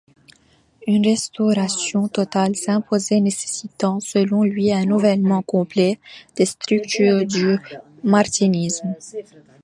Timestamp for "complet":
5.43-5.99